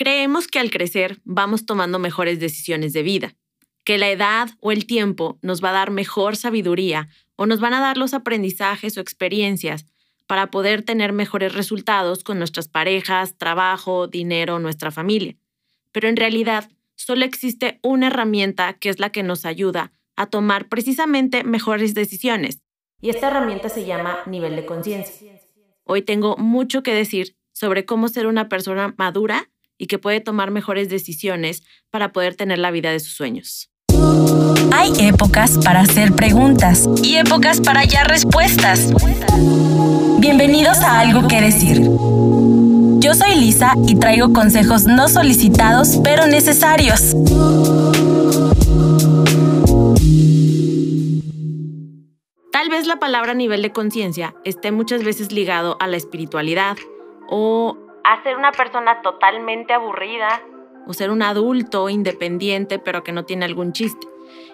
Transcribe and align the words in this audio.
Creemos 0.00 0.48
que 0.48 0.58
al 0.58 0.70
crecer 0.70 1.20
vamos 1.24 1.66
tomando 1.66 1.98
mejores 1.98 2.40
decisiones 2.40 2.94
de 2.94 3.02
vida, 3.02 3.34
que 3.84 3.98
la 3.98 4.08
edad 4.08 4.48
o 4.60 4.72
el 4.72 4.86
tiempo 4.86 5.38
nos 5.42 5.62
va 5.62 5.68
a 5.68 5.72
dar 5.72 5.90
mejor 5.90 6.36
sabiduría 6.36 7.10
o 7.36 7.44
nos 7.44 7.60
van 7.60 7.74
a 7.74 7.82
dar 7.82 7.98
los 7.98 8.14
aprendizajes 8.14 8.96
o 8.96 9.02
experiencias 9.02 9.84
para 10.26 10.50
poder 10.50 10.80
tener 10.80 11.12
mejores 11.12 11.52
resultados 11.52 12.24
con 12.24 12.38
nuestras 12.38 12.66
parejas, 12.66 13.36
trabajo, 13.36 14.06
dinero, 14.06 14.58
nuestra 14.58 14.90
familia. 14.90 15.36
Pero 15.92 16.08
en 16.08 16.16
realidad 16.16 16.70
solo 16.96 17.26
existe 17.26 17.78
una 17.82 18.06
herramienta 18.06 18.72
que 18.72 18.88
es 18.88 19.00
la 19.00 19.12
que 19.12 19.22
nos 19.22 19.44
ayuda 19.44 19.92
a 20.16 20.24
tomar 20.24 20.70
precisamente 20.70 21.44
mejores 21.44 21.92
decisiones. 21.92 22.62
Y 23.02 23.10
esta 23.10 23.28
herramienta 23.28 23.68
se 23.68 23.84
llama 23.84 24.20
nivel 24.24 24.56
de 24.56 24.64
conciencia. 24.64 25.38
Hoy 25.84 26.00
tengo 26.00 26.38
mucho 26.38 26.82
que 26.82 26.94
decir 26.94 27.36
sobre 27.52 27.84
cómo 27.84 28.08
ser 28.08 28.26
una 28.28 28.48
persona 28.48 28.94
madura 28.96 29.50
y 29.80 29.86
que 29.86 29.98
puede 29.98 30.20
tomar 30.20 30.50
mejores 30.50 30.90
decisiones 30.90 31.64
para 31.90 32.12
poder 32.12 32.36
tener 32.36 32.58
la 32.58 32.70
vida 32.70 32.92
de 32.92 33.00
sus 33.00 33.14
sueños. 33.14 33.70
Hay 34.72 34.92
épocas 35.00 35.58
para 35.64 35.80
hacer 35.80 36.12
preguntas 36.12 36.86
y 37.02 37.16
épocas 37.16 37.60
para 37.62 37.80
hallar 37.80 38.06
respuestas. 38.06 38.92
Bienvenidos 40.18 40.78
a 40.78 41.00
Algo 41.00 41.26
que 41.26 41.40
Decir. 41.40 41.80
Yo 41.80 43.14
soy 43.14 43.36
Lisa 43.36 43.72
y 43.88 43.96
traigo 43.96 44.34
consejos 44.34 44.84
no 44.84 45.08
solicitados 45.08 45.98
pero 46.04 46.26
necesarios. 46.26 47.16
Tal 52.52 52.68
vez 52.68 52.86
la 52.86 52.98
palabra 52.98 53.32
nivel 53.32 53.62
de 53.62 53.72
conciencia 53.72 54.34
esté 54.44 54.72
muchas 54.72 55.02
veces 55.02 55.32
ligado 55.32 55.78
a 55.80 55.86
la 55.86 55.96
espiritualidad 55.96 56.76
o 57.30 57.78
a 58.04 58.22
ser 58.22 58.36
una 58.36 58.52
persona 58.52 59.02
totalmente 59.02 59.72
aburrida 59.72 60.40
o 60.86 60.92
ser 60.92 61.10
un 61.10 61.22
adulto 61.22 61.88
independiente 61.88 62.78
pero 62.78 63.02
que 63.04 63.12
no 63.12 63.24
tiene 63.24 63.44
algún 63.44 63.72
chiste. 63.72 64.06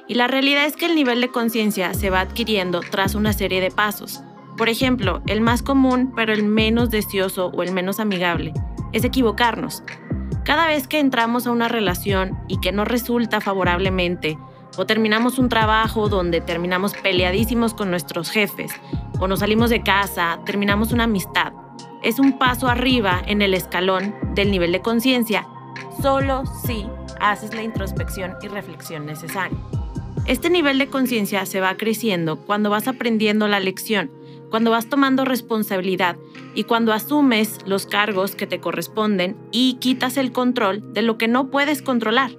Y 0.09 0.15
la 0.15 0.27
realidad 0.27 0.65
es 0.65 0.77
que 0.77 0.87
el 0.87 0.95
nivel 0.95 1.21
de 1.21 1.29
conciencia 1.29 1.93
se 1.95 2.11
va 2.11 2.21
adquiriendo 2.21 2.81
tras 2.81 3.15
una 3.15 3.33
serie 3.33 3.61
de 3.61 3.71
pasos. 3.71 4.23
Por 4.57 4.69
ejemplo, 4.69 5.23
el 5.27 5.41
más 5.41 5.63
común 5.63 6.13
pero 6.15 6.33
el 6.33 6.45
menos 6.45 6.91
deseoso 6.91 7.47
o 7.55 7.63
el 7.63 7.73
menos 7.73 8.01
amigable 8.01 8.53
es 8.93 9.05
equivocarnos. 9.05 9.83
Cada 10.45 10.69
vez 10.69 10.87
que 10.87 11.01
entramos 11.01 11.47
a 11.47 11.51
una 11.51 11.69
relación 11.69 12.39
y 12.49 12.61
que 12.61 12.73
no 12.73 12.85
resulta 12.85 13.41
favorablemente, 13.41 14.39
o 14.77 14.87
terminamos 14.87 15.39
un 15.39 15.49
trabajo 15.49 16.09
donde 16.09 16.41
terminamos 16.41 16.93
peleadísimos 16.95 17.75
con 17.75 17.91
nuestros 17.91 18.31
jefes, 18.31 18.73
o 19.19 19.27
nos 19.27 19.41
salimos 19.41 19.71
de 19.71 19.83
casa, 19.83 20.39
terminamos 20.45 20.93
una 20.93 21.05
amistad, 21.05 21.53
es 22.03 22.19
un 22.19 22.39
paso 22.39 22.69
arriba 22.69 23.23
en 23.27 23.43
el 23.43 23.55
escalón 23.55 24.15
del 24.35 24.51
nivel 24.51 24.73
de 24.73 24.83
conciencia, 24.83 25.47
solo 26.01 26.45
si 26.67 26.87
haces 27.21 27.55
la 27.55 27.63
introspección 27.63 28.35
y 28.43 28.49
reflexión 28.49 29.07
necesaria. 29.07 29.59
Este 30.27 30.51
nivel 30.51 30.79
de 30.79 30.89
conciencia 30.89 31.47
se 31.47 31.61
va 31.61 31.77
creciendo 31.77 32.37
cuando 32.37 32.71
vas 32.71 32.89
aprendiendo 32.89 33.47
la 33.49 33.61
lección, 33.61 34.11
cuando 34.51 34.71
vas 34.71 34.87
tomando 34.87 35.25
responsabilidad 35.25 36.17
y 36.55 36.65
cuando 36.65 36.93
asumes 36.93 37.59
los 37.67 37.87
cargos 37.87 38.35
que 38.35 38.47
te 38.47 38.61
corresponden 38.61 39.37
y 39.53 39.75
quitas 39.75 40.17
el 40.17 40.33
control 40.33 40.93
de 40.95 41.03
lo 41.03 41.19
que 41.19 41.29
no 41.29 41.51
puedes 41.51 41.83
controlar. 41.83 42.33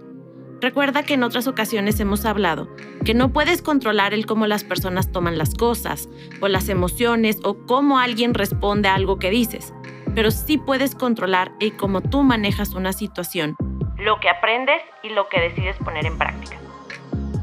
Recuerda 0.60 1.04
que 1.04 1.14
en 1.14 1.24
otras 1.24 1.48
ocasiones 1.48 2.00
hemos 2.00 2.26
hablado 2.26 2.68
que 3.06 3.14
no 3.14 3.32
puedes 3.32 3.62
controlar 3.62 4.14
el 4.14 4.26
cómo 4.26 4.48
las 4.48 4.64
personas 4.64 5.12
toman 5.12 5.38
las 5.38 5.54
cosas, 5.54 6.10
o 6.42 6.48
las 6.48 6.68
emociones, 6.68 7.40
o 7.44 7.66
cómo 7.66 8.00
alguien 8.00 8.34
responde 8.34 8.90
a 8.90 8.96
algo 8.96 9.20
que 9.20 9.30
dices, 9.30 9.74
pero 10.16 10.32
sí 10.32 10.58
puedes 10.58 10.96
controlar 10.96 11.52
el 11.60 11.78
cómo 11.78 12.02
tú 12.02 12.24
manejas 12.24 12.74
una 12.74 12.92
situación, 12.92 13.56
lo 13.98 14.20
que 14.20 14.30
aprendes 14.30 14.82
y 15.04 15.10
lo 15.10 15.30
que 15.30 15.40
decides 15.40 15.78
poner 15.78 16.06
en 16.06 16.18
práctica. 16.18 16.58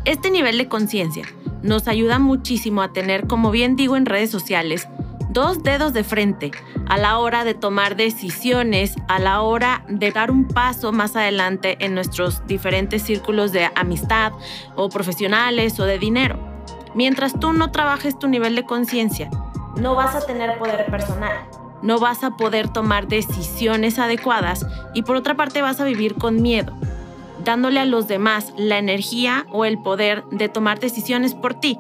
Este 0.05 0.31
nivel 0.31 0.59
de 0.59 0.69
conciencia 0.69 1.25
nos 1.63 1.89
ayuda 1.89 2.19
muchísimo 2.19 2.83
a 2.83 2.93
tener, 2.93 3.27
como 3.27 3.51
bien 3.51 3.75
digo 3.77 3.97
en 3.97 4.07
redes 4.07 4.31
sociales, 4.31 4.87
dos 5.35 5.65
dedos 5.65 5.93
de 5.93 6.05
frente 6.05 6.53
a 6.89 6.97
la 6.97 7.19
hora 7.19 7.45
de 7.45 7.55
tomar 7.55 7.97
decisiones, 7.97 8.95
a 9.09 9.19
la 9.19 9.43
hora 9.43 9.85
de 9.89 10.13
dar 10.13 10.31
un 10.31 10.47
paso 10.47 10.93
más 10.93 11.17
adelante 11.17 11.77
en 11.81 11.95
nuestros 11.95 12.47
diferentes 12.47 13.03
círculos 13.03 13.51
de 13.51 13.69
amistad 13.75 14.33
o 14.77 14.89
profesionales 14.89 15.79
o 15.81 15.85
de 15.85 15.99
dinero. 15.99 16.39
Mientras 16.95 17.39
tú 17.39 17.53
no 17.53 17.73
trabajes 17.73 18.17
tu 18.17 18.29
nivel 18.29 18.55
de 18.55 18.65
conciencia, 18.65 19.29
no 19.77 19.97
vas 19.97 20.15
a 20.15 20.25
tener 20.25 20.57
poder 20.57 20.87
personal, 20.87 21.33
no 21.83 21.99
vas 21.99 22.23
a 22.23 22.37
poder 22.37 22.69
tomar 22.69 23.09
decisiones 23.09 23.99
adecuadas 23.99 24.65
y 24.95 25.03
por 25.03 25.17
otra 25.17 25.35
parte 25.35 25.63
vas 25.63 25.81
a 25.81 25.85
vivir 25.85 26.15
con 26.15 26.43
miedo, 26.43 26.73
dándole 27.45 27.81
a 27.81 27.87
los 27.87 28.07
demás 28.07 28.53
la 28.57 28.79
energía 28.79 29.47
o 29.51 29.65
el 29.65 29.83
poder 29.83 30.23
de 30.31 30.49
tomar 30.49 30.79
decisiones 30.79 31.35
por 31.35 31.55
ti 31.55 31.77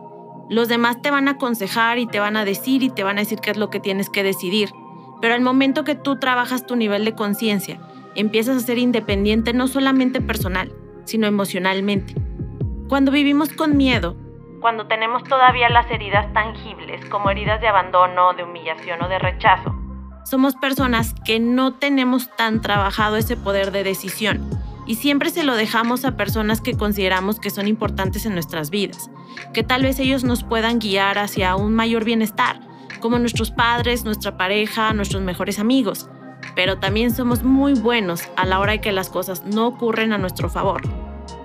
los 0.48 0.68
demás 0.68 1.00
te 1.00 1.10
van 1.10 1.28
a 1.28 1.32
aconsejar 1.32 1.98
y 1.98 2.06
te 2.06 2.20
van 2.20 2.36
a 2.36 2.44
decir 2.44 2.82
y 2.82 2.90
te 2.90 3.02
van 3.02 3.16
a 3.16 3.20
decir 3.20 3.40
qué 3.40 3.50
es 3.50 3.56
lo 3.56 3.70
que 3.70 3.80
tienes 3.80 4.10
que 4.10 4.22
decidir. 4.22 4.70
Pero 5.20 5.34
al 5.34 5.40
momento 5.40 5.84
que 5.84 5.94
tú 5.94 6.16
trabajas 6.16 6.66
tu 6.66 6.76
nivel 6.76 7.04
de 7.04 7.14
conciencia, 7.14 7.80
empiezas 8.14 8.56
a 8.56 8.66
ser 8.66 8.78
independiente 8.78 9.52
no 9.52 9.68
solamente 9.68 10.20
personal, 10.20 10.72
sino 11.04 11.26
emocionalmente. 11.26 12.14
Cuando 12.88 13.10
vivimos 13.10 13.52
con 13.52 13.76
miedo, 13.76 14.16
cuando 14.60 14.86
tenemos 14.86 15.24
todavía 15.24 15.68
las 15.68 15.90
heridas 15.90 16.32
tangibles 16.32 17.04
como 17.06 17.30
heridas 17.30 17.60
de 17.60 17.68
abandono, 17.68 18.32
de 18.34 18.44
humillación 18.44 19.02
o 19.02 19.08
de 19.08 19.18
rechazo, 19.18 19.74
somos 20.24 20.54
personas 20.54 21.14
que 21.24 21.38
no 21.38 21.74
tenemos 21.74 22.34
tan 22.36 22.62
trabajado 22.62 23.16
ese 23.16 23.36
poder 23.36 23.72
de 23.72 23.84
decisión 23.84 24.63
y 24.86 24.96
siempre 24.96 25.30
se 25.30 25.44
lo 25.44 25.54
dejamos 25.56 26.04
a 26.04 26.16
personas 26.16 26.60
que 26.60 26.76
consideramos 26.76 27.40
que 27.40 27.50
son 27.50 27.68
importantes 27.68 28.26
en 28.26 28.34
nuestras 28.34 28.70
vidas, 28.70 29.10
que 29.52 29.62
tal 29.62 29.82
vez 29.82 29.98
ellos 29.98 30.24
nos 30.24 30.44
puedan 30.44 30.78
guiar 30.78 31.18
hacia 31.18 31.56
un 31.56 31.74
mayor 31.74 32.04
bienestar, 32.04 32.60
como 33.00 33.18
nuestros 33.18 33.50
padres, 33.50 34.04
nuestra 34.04 34.36
pareja, 34.36 34.92
nuestros 34.92 35.22
mejores 35.22 35.58
amigos. 35.58 36.08
Pero 36.54 36.78
también 36.78 37.14
somos 37.14 37.42
muy 37.42 37.74
buenos 37.74 38.28
a 38.36 38.46
la 38.46 38.60
hora 38.60 38.72
de 38.72 38.80
que 38.80 38.92
las 38.92 39.08
cosas 39.08 39.44
no 39.44 39.66
ocurren 39.66 40.12
a 40.12 40.18
nuestro 40.18 40.48
favor, 40.48 40.82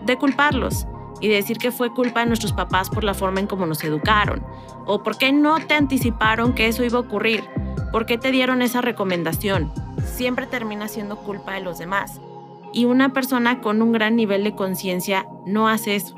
de 0.05 0.17
culparlos 0.17 0.85
y 1.21 1.27
decir 1.27 1.57
que 1.57 1.71
fue 1.71 1.93
culpa 1.93 2.21
de 2.21 2.27
nuestros 2.27 2.53
papás 2.53 2.89
por 2.89 3.03
la 3.03 3.13
forma 3.13 3.39
en 3.39 3.47
cómo 3.47 3.65
nos 3.65 3.83
educaron, 3.83 4.43
o 4.85 5.03
por 5.03 5.17
qué 5.17 5.31
no 5.31 5.59
te 5.59 5.73
anticiparon 5.73 6.53
que 6.53 6.67
eso 6.67 6.83
iba 6.83 6.97
a 6.97 7.01
ocurrir, 7.01 7.43
por 7.91 8.05
qué 8.05 8.17
te 8.17 8.31
dieron 8.31 8.61
esa 8.61 8.81
recomendación. 8.81 9.71
Siempre 10.05 10.47
termina 10.47 10.87
siendo 10.87 11.17
culpa 11.17 11.53
de 11.53 11.61
los 11.61 11.77
demás. 11.77 12.21
Y 12.73 12.85
una 12.85 13.13
persona 13.13 13.61
con 13.61 13.81
un 13.81 13.91
gran 13.91 14.15
nivel 14.15 14.43
de 14.43 14.55
conciencia 14.55 15.25
no 15.45 15.67
hace 15.67 15.95
eso. 15.95 16.15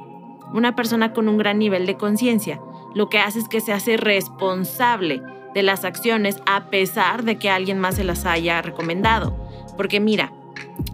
Una 0.53 0.75
persona 0.75 1.13
con 1.13 1.29
un 1.29 1.37
gran 1.37 1.59
nivel 1.59 1.85
de 1.85 1.95
conciencia 1.95 2.59
lo 2.93 3.09
que 3.09 3.19
hace 3.19 3.39
es 3.39 3.47
que 3.47 3.61
se 3.61 3.73
hace 3.73 3.97
responsable 3.97 5.21
de 5.53 5.63
las 5.63 5.85
acciones 5.85 6.37
a 6.45 6.65
pesar 6.69 7.23
de 7.23 7.37
que 7.37 7.49
alguien 7.49 7.79
más 7.79 7.95
se 7.95 8.03
las 8.03 8.25
haya 8.25 8.61
recomendado. 8.61 9.35
Porque 9.77 9.99
mira, 9.99 10.33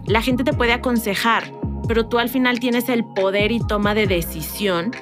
la 0.06 0.22
gente 0.22 0.44
te 0.44 0.52
puede 0.52 0.72
aconsejar, 0.72 1.52
pero 1.86 2.06
tú 2.06 2.18
al 2.18 2.28
final 2.28 2.60
tienes 2.60 2.88
el 2.88 3.04
poder 3.04 3.52
y 3.52 3.60
toma 3.60 3.94
de 3.94 4.06
decisión 4.06 4.92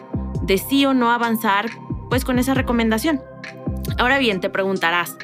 de 0.42 0.58
sí 0.58 0.86
o 0.86 0.94
no 0.94 1.10
avanzar 1.10 1.66
pues 2.08 2.24
con 2.24 2.38
esa 2.38 2.54
recomendación. 2.54 3.20
Ahora 3.98 4.18
bien, 4.18 4.40
te 4.40 4.50
preguntarás, 4.50 5.16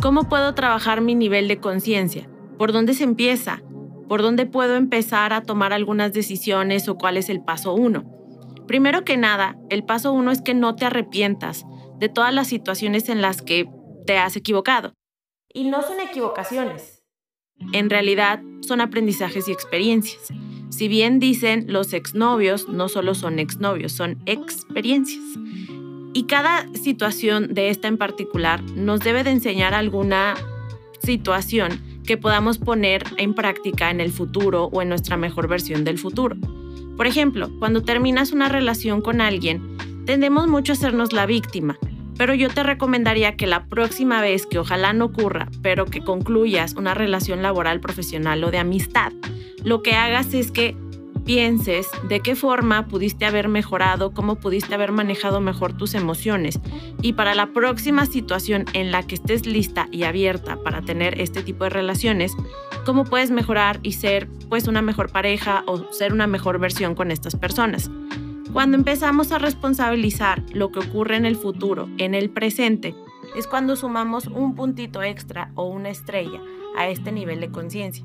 ¿cómo 0.00 0.24
puedo 0.24 0.54
trabajar 0.54 1.00
mi 1.00 1.14
nivel 1.14 1.48
de 1.48 1.58
conciencia? 1.58 2.28
¿Por 2.58 2.72
dónde 2.72 2.94
se 2.94 3.04
empieza? 3.04 3.62
Por 4.10 4.22
dónde 4.22 4.44
puedo 4.44 4.74
empezar 4.74 5.32
a 5.32 5.42
tomar 5.42 5.72
algunas 5.72 6.12
decisiones 6.12 6.88
o 6.88 6.98
cuál 6.98 7.16
es 7.16 7.28
el 7.28 7.44
paso 7.44 7.74
uno. 7.74 8.10
Primero 8.66 9.04
que 9.04 9.16
nada, 9.16 9.56
el 9.70 9.84
paso 9.84 10.12
uno 10.12 10.32
es 10.32 10.42
que 10.42 10.52
no 10.52 10.74
te 10.74 10.84
arrepientas 10.84 11.64
de 12.00 12.08
todas 12.08 12.34
las 12.34 12.48
situaciones 12.48 13.08
en 13.08 13.22
las 13.22 13.40
que 13.40 13.70
te 14.08 14.18
has 14.18 14.34
equivocado. 14.34 14.94
Y 15.54 15.70
no 15.70 15.82
son 15.82 16.00
equivocaciones. 16.00 17.04
En 17.72 17.88
realidad, 17.88 18.42
son 18.62 18.80
aprendizajes 18.80 19.46
y 19.46 19.52
experiencias. 19.52 20.32
Si 20.70 20.88
bien 20.88 21.20
dicen 21.20 21.66
los 21.68 21.92
exnovios, 21.92 22.68
no 22.68 22.88
solo 22.88 23.14
son 23.14 23.38
exnovios, 23.38 23.92
son 23.92 24.20
experiencias. 24.26 25.22
Y 26.14 26.24
cada 26.24 26.66
situación 26.74 27.54
de 27.54 27.70
esta 27.70 27.86
en 27.86 27.96
particular 27.96 28.60
nos 28.74 28.98
debe 28.98 29.22
de 29.22 29.30
enseñar 29.30 29.72
alguna 29.72 30.34
situación 31.00 31.89
que 32.06 32.16
podamos 32.16 32.58
poner 32.58 33.04
en 33.16 33.34
práctica 33.34 33.90
en 33.90 34.00
el 34.00 34.10
futuro 34.10 34.64
o 34.66 34.82
en 34.82 34.88
nuestra 34.88 35.16
mejor 35.16 35.48
versión 35.48 35.84
del 35.84 35.98
futuro. 35.98 36.36
Por 36.96 37.06
ejemplo, 37.06 37.50
cuando 37.58 37.82
terminas 37.82 38.32
una 38.32 38.48
relación 38.48 39.00
con 39.00 39.20
alguien, 39.20 39.76
tendemos 40.04 40.48
mucho 40.48 40.72
a 40.72 40.74
hacernos 40.74 41.12
la 41.12 41.26
víctima, 41.26 41.78
pero 42.18 42.34
yo 42.34 42.50
te 42.50 42.62
recomendaría 42.62 43.36
que 43.36 43.46
la 43.46 43.64
próxima 43.66 44.20
vez 44.20 44.44
que 44.44 44.58
ojalá 44.58 44.92
no 44.92 45.06
ocurra, 45.06 45.48
pero 45.62 45.86
que 45.86 46.02
concluyas 46.02 46.74
una 46.74 46.92
relación 46.92 47.42
laboral, 47.42 47.80
profesional 47.80 48.44
o 48.44 48.50
de 48.50 48.58
amistad, 48.58 49.12
lo 49.64 49.82
que 49.82 49.94
hagas 49.94 50.34
es 50.34 50.50
que 50.50 50.76
pienses 51.24 51.88
de 52.08 52.20
qué 52.20 52.34
forma 52.34 52.86
pudiste 52.88 53.26
haber 53.26 53.48
mejorado, 53.48 54.12
cómo 54.12 54.36
pudiste 54.36 54.74
haber 54.74 54.92
manejado 54.92 55.40
mejor 55.40 55.76
tus 55.76 55.94
emociones. 55.94 56.60
Y 57.02 57.14
para 57.14 57.34
la 57.34 57.46
próxima 57.52 58.06
situación 58.06 58.64
en 58.72 58.90
la 58.90 59.02
que 59.02 59.14
estés 59.14 59.46
lista 59.46 59.88
y 59.90 60.04
abierta 60.04 60.56
para 60.62 60.82
tener 60.82 61.20
este 61.20 61.42
tipo 61.42 61.64
de 61.64 61.70
relaciones, 61.70 62.32
cómo 62.84 63.04
puedes 63.04 63.30
mejorar 63.30 63.80
y 63.82 63.92
ser 63.92 64.28
pues 64.48 64.68
una 64.68 64.82
mejor 64.82 65.10
pareja 65.10 65.62
o 65.66 65.92
ser 65.92 66.12
una 66.12 66.26
mejor 66.26 66.58
versión 66.58 66.94
con 66.94 67.10
estas 67.10 67.36
personas. 67.36 67.90
Cuando 68.52 68.76
empezamos 68.76 69.30
a 69.30 69.38
responsabilizar 69.38 70.42
lo 70.52 70.72
que 70.72 70.80
ocurre 70.80 71.16
en 71.16 71.24
el 71.24 71.36
futuro, 71.36 71.88
en 71.98 72.14
el 72.14 72.30
presente, 72.30 72.94
es 73.36 73.46
cuando 73.46 73.76
sumamos 73.76 74.26
un 74.26 74.56
puntito 74.56 75.02
extra 75.02 75.52
o 75.54 75.68
una 75.68 75.90
estrella 75.90 76.40
a 76.76 76.88
este 76.88 77.12
nivel 77.12 77.40
de 77.40 77.50
conciencia. 77.50 78.04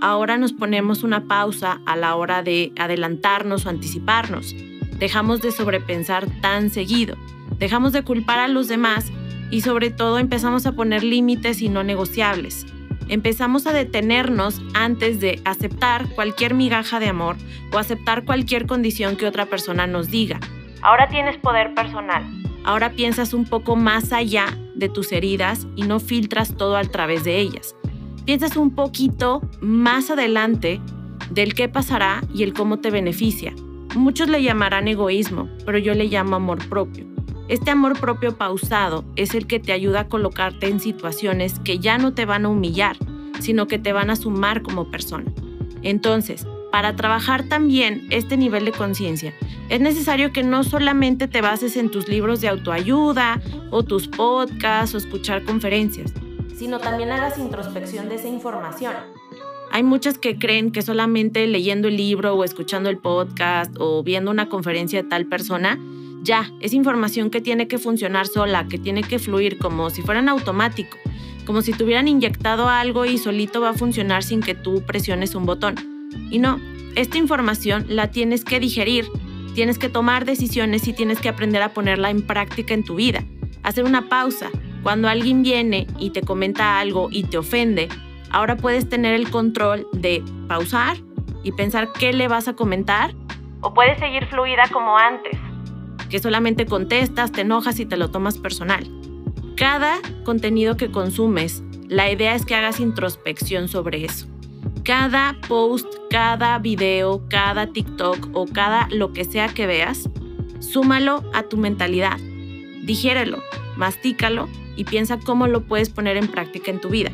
Ahora 0.00 0.36
nos 0.38 0.52
ponemos 0.52 1.02
una 1.02 1.24
pausa 1.28 1.80
a 1.86 1.96
la 1.96 2.14
hora 2.14 2.42
de 2.42 2.72
adelantarnos 2.78 3.66
o 3.66 3.68
anticiparnos. 3.68 4.54
Dejamos 4.98 5.40
de 5.40 5.52
sobrepensar 5.52 6.26
tan 6.40 6.70
seguido. 6.70 7.16
Dejamos 7.58 7.92
de 7.92 8.02
culpar 8.02 8.38
a 8.38 8.48
los 8.48 8.68
demás 8.68 9.12
y 9.50 9.60
sobre 9.60 9.90
todo 9.90 10.18
empezamos 10.18 10.66
a 10.66 10.72
poner 10.72 11.04
límites 11.04 11.60
y 11.62 11.68
no 11.68 11.82
negociables 11.82 12.66
empezamos 13.10 13.66
a 13.66 13.72
detenernos 13.72 14.62
antes 14.72 15.20
de 15.20 15.42
aceptar 15.44 16.08
cualquier 16.10 16.54
migaja 16.54 17.00
de 17.00 17.08
amor 17.08 17.36
o 17.72 17.78
aceptar 17.78 18.24
cualquier 18.24 18.66
condición 18.66 19.16
que 19.16 19.26
otra 19.26 19.46
persona 19.46 19.86
nos 19.86 20.10
diga. 20.10 20.38
Ahora 20.80 21.08
tienes 21.08 21.36
poder 21.36 21.74
personal. 21.74 22.24
Ahora 22.64 22.90
piensas 22.90 23.34
un 23.34 23.44
poco 23.44 23.74
más 23.74 24.12
allá 24.12 24.46
de 24.74 24.88
tus 24.88 25.12
heridas 25.12 25.66
y 25.76 25.82
no 25.82 25.98
filtras 25.98 26.56
todo 26.56 26.76
a 26.76 26.84
través 26.84 27.24
de 27.24 27.40
ellas. 27.40 27.74
Piensas 28.30 28.56
un 28.56 28.70
poquito 28.70 29.42
más 29.60 30.08
adelante 30.08 30.80
del 31.32 31.52
qué 31.52 31.68
pasará 31.68 32.22
y 32.32 32.44
el 32.44 32.52
cómo 32.52 32.78
te 32.78 32.92
beneficia. 32.92 33.52
Muchos 33.96 34.28
le 34.28 34.40
llamarán 34.40 34.86
egoísmo, 34.86 35.48
pero 35.66 35.78
yo 35.78 35.94
le 35.94 36.04
llamo 36.04 36.36
amor 36.36 36.64
propio. 36.68 37.06
Este 37.48 37.72
amor 37.72 37.98
propio 37.98 38.36
pausado 38.36 39.04
es 39.16 39.34
el 39.34 39.48
que 39.48 39.58
te 39.58 39.72
ayuda 39.72 40.02
a 40.02 40.08
colocarte 40.08 40.68
en 40.68 40.78
situaciones 40.78 41.58
que 41.58 41.80
ya 41.80 41.98
no 41.98 42.14
te 42.14 42.24
van 42.24 42.44
a 42.44 42.50
humillar, 42.50 42.96
sino 43.40 43.66
que 43.66 43.80
te 43.80 43.92
van 43.92 44.10
a 44.10 44.14
sumar 44.14 44.62
como 44.62 44.92
persona. 44.92 45.32
Entonces, 45.82 46.46
para 46.70 46.94
trabajar 46.94 47.48
también 47.48 48.06
este 48.10 48.36
nivel 48.36 48.64
de 48.64 48.70
conciencia, 48.70 49.34
es 49.68 49.80
necesario 49.80 50.32
que 50.32 50.44
no 50.44 50.62
solamente 50.62 51.26
te 51.26 51.40
bases 51.40 51.76
en 51.76 51.90
tus 51.90 52.06
libros 52.06 52.40
de 52.40 52.46
autoayuda 52.46 53.40
o 53.72 53.82
tus 53.82 54.06
podcasts 54.06 54.94
o 54.94 54.98
escuchar 54.98 55.42
conferencias, 55.42 56.14
sino 56.60 56.78
también 56.78 57.10
hagas 57.10 57.38
introspección 57.38 58.10
de 58.10 58.16
esa 58.16 58.28
información. 58.28 58.92
Hay 59.72 59.82
muchas 59.82 60.18
que 60.18 60.38
creen 60.38 60.72
que 60.72 60.82
solamente 60.82 61.46
leyendo 61.46 61.88
el 61.88 61.96
libro 61.96 62.34
o 62.34 62.44
escuchando 62.44 62.90
el 62.90 62.98
podcast 62.98 63.74
o 63.78 64.02
viendo 64.02 64.30
una 64.30 64.50
conferencia 64.50 65.02
de 65.02 65.08
tal 65.08 65.24
persona 65.24 65.78
ya, 66.22 66.50
es 66.60 66.74
información 66.74 67.30
que 67.30 67.40
tiene 67.40 67.66
que 67.66 67.78
funcionar 67.78 68.26
sola, 68.26 68.68
que 68.68 68.76
tiene 68.76 69.02
que 69.02 69.18
fluir 69.18 69.56
como 69.56 69.88
si 69.88 70.02
fueran 70.02 70.28
automático, 70.28 70.98
como 71.46 71.62
si 71.62 71.72
tuvieran 71.72 72.08
inyectado 72.08 72.68
algo 72.68 73.06
y 73.06 73.16
solito 73.16 73.62
va 73.62 73.70
a 73.70 73.74
funcionar 73.74 74.22
sin 74.22 74.42
que 74.42 74.54
tú 74.54 74.82
presiones 74.82 75.34
un 75.34 75.46
botón. 75.46 75.76
Y 76.30 76.40
no, 76.40 76.60
esta 76.94 77.16
información 77.16 77.86
la 77.88 78.10
tienes 78.10 78.44
que 78.44 78.60
digerir, 78.60 79.06
tienes 79.54 79.78
que 79.78 79.88
tomar 79.88 80.26
decisiones 80.26 80.86
y 80.88 80.92
tienes 80.92 81.20
que 81.20 81.30
aprender 81.30 81.62
a 81.62 81.72
ponerla 81.72 82.10
en 82.10 82.20
práctica 82.20 82.74
en 82.74 82.84
tu 82.84 82.96
vida. 82.96 83.24
Hacer 83.62 83.84
una 83.84 84.10
pausa. 84.10 84.50
Cuando 84.82 85.08
alguien 85.08 85.42
viene 85.42 85.86
y 85.98 86.10
te 86.10 86.22
comenta 86.22 86.78
algo 86.78 87.08
y 87.10 87.24
te 87.24 87.38
ofende, 87.38 87.88
ahora 88.30 88.56
puedes 88.56 88.88
tener 88.88 89.14
el 89.14 89.30
control 89.30 89.86
de 89.92 90.22
pausar 90.48 90.96
y 91.42 91.52
pensar 91.52 91.92
qué 91.92 92.12
le 92.12 92.28
vas 92.28 92.48
a 92.48 92.54
comentar 92.54 93.14
o 93.60 93.74
puedes 93.74 93.98
seguir 93.98 94.26
fluida 94.26 94.64
como 94.72 94.96
antes 94.96 95.38
que 96.10 96.18
solamente 96.18 96.66
contestas, 96.66 97.32
te 97.32 97.42
enojas 97.42 97.80
y 97.80 97.86
te 97.86 97.96
lo 97.96 98.10
tomas 98.10 98.36
personal. 98.36 98.86
Cada 99.56 99.98
contenido 100.24 100.76
que 100.76 100.90
consumes, 100.90 101.62
la 101.88 102.10
idea 102.10 102.34
es 102.34 102.44
que 102.44 102.54
hagas 102.54 102.80
introspección 102.80 103.68
sobre 103.68 104.04
eso. 104.04 104.26
Cada 104.84 105.36
post, 105.48 105.86
cada 106.10 106.58
video, 106.58 107.22
cada 107.28 107.68
TikTok 107.68 108.30
o 108.32 108.46
cada 108.46 108.88
lo 108.90 109.12
que 109.12 109.24
sea 109.24 109.48
que 109.48 109.66
veas, 109.66 110.10
súmalo 110.58 111.22
a 111.32 111.44
tu 111.44 111.56
mentalidad. 111.56 112.18
Digiérelo, 112.82 113.42
mastícalo 113.76 114.48
y 114.80 114.84
piensa 114.84 115.18
cómo 115.18 115.46
lo 115.46 115.62
puedes 115.62 115.90
poner 115.90 116.16
en 116.16 116.28
práctica 116.28 116.70
en 116.70 116.80
tu 116.80 116.88
vida. 116.88 117.10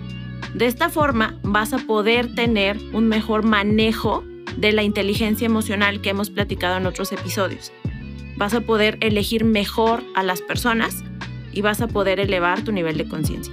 De 0.55 0.67
esta 0.67 0.89
forma 0.89 1.39
vas 1.43 1.73
a 1.73 1.79
poder 1.79 2.35
tener 2.35 2.79
un 2.93 3.09
mejor 3.09 3.45
manejo 3.45 4.25
de 4.57 4.73
la 4.73 4.83
inteligencia 4.83 5.47
emocional 5.47 6.01
que 6.01 6.11
hemos 6.11 6.31
platicado 6.31 6.77
en 6.77 6.87
otros 6.87 7.13
episodios 7.13 7.73
vas 8.37 8.55
a 8.55 8.61
poder 8.61 8.99
elegir 9.01 9.45
mejor 9.45 10.03
a 10.15 10.23
las 10.23 10.43
personas 10.43 11.03
y 11.53 11.63
vas 11.63 11.81
a 11.81 11.89
poder 11.89 12.21
elevar 12.21 12.63
tu 12.63 12.73
nivel 12.73 12.99
de 12.99 13.09
conciencia. 13.09 13.53